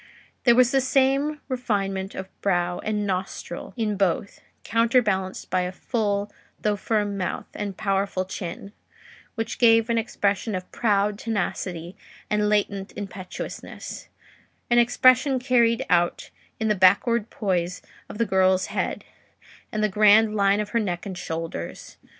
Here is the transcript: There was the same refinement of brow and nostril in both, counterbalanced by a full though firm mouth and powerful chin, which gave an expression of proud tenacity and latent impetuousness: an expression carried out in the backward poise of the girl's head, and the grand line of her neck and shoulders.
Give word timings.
There 0.45 0.55
was 0.55 0.71
the 0.71 0.81
same 0.81 1.41
refinement 1.47 2.15
of 2.15 2.27
brow 2.41 2.79
and 2.79 3.05
nostril 3.05 3.71
in 3.77 3.97
both, 3.97 4.41
counterbalanced 4.63 5.51
by 5.51 5.61
a 5.61 5.71
full 5.71 6.31
though 6.59 6.75
firm 6.75 7.19
mouth 7.19 7.45
and 7.53 7.77
powerful 7.77 8.25
chin, 8.25 8.73
which 9.35 9.59
gave 9.59 9.91
an 9.91 9.99
expression 9.99 10.55
of 10.55 10.71
proud 10.71 11.19
tenacity 11.19 11.95
and 12.31 12.49
latent 12.49 12.93
impetuousness: 12.97 14.07
an 14.71 14.79
expression 14.79 15.37
carried 15.37 15.85
out 15.87 16.31
in 16.59 16.67
the 16.67 16.73
backward 16.73 17.29
poise 17.29 17.83
of 18.09 18.17
the 18.17 18.25
girl's 18.25 18.65
head, 18.73 19.05
and 19.71 19.83
the 19.83 19.87
grand 19.87 20.33
line 20.35 20.59
of 20.59 20.69
her 20.69 20.79
neck 20.79 21.05
and 21.05 21.15
shoulders. 21.15 21.97